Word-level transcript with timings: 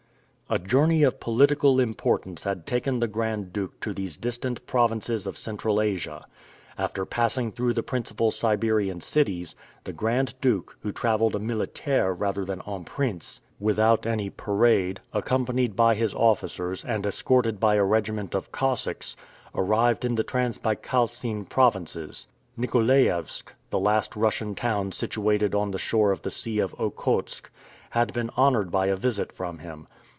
A 0.53 0.59
journey 0.59 1.03
of 1.03 1.21
political 1.21 1.79
importance 1.79 2.43
had 2.43 2.65
taken 2.65 2.99
the 2.99 3.07
Grand 3.07 3.53
Duke 3.53 3.79
to 3.79 3.93
these 3.93 4.17
distant 4.17 4.65
provinces 4.67 5.25
of 5.25 5.37
Central 5.37 5.79
Asia. 5.79 6.25
After 6.77 7.05
passing 7.05 7.53
through 7.53 7.71
the 7.73 7.83
principal 7.83 8.31
Siberian 8.31 8.99
cities, 8.99 9.55
the 9.85 9.93
Grand 9.93 10.33
Duke, 10.41 10.75
who 10.81 10.91
traveled 10.91 11.37
en 11.37 11.47
militaire 11.47 12.13
rather 12.13 12.43
than 12.43 12.61
en 12.67 12.83
prince, 12.83 13.39
without 13.61 14.05
any 14.05 14.29
parade, 14.29 14.99
accompanied 15.13 15.77
by 15.77 15.95
his 15.95 16.13
officers, 16.13 16.83
and 16.83 17.05
escorted 17.05 17.57
by 17.61 17.75
a 17.75 17.83
regiment 17.85 18.35
of 18.35 18.51
Cossacks, 18.51 19.15
arrived 19.55 20.03
in 20.03 20.15
the 20.15 20.23
Trans 20.25 20.57
Baikalcine 20.57 21.45
provinces. 21.45 22.27
Nikolaevsk, 22.59 23.53
the 23.69 23.79
last 23.79 24.17
Russian 24.17 24.55
town 24.55 24.91
situated 24.91 25.55
on 25.55 25.71
the 25.71 25.79
shore 25.79 26.11
of 26.11 26.23
the 26.23 26.29
Sea 26.31 26.59
of 26.59 26.75
Okhotsk, 26.77 27.49
had 27.91 28.11
been 28.11 28.29
honored 28.35 28.69
by 28.69 28.87
a 28.87 28.97
visit 28.97 29.31
from 29.31 29.59
him. 29.59 29.87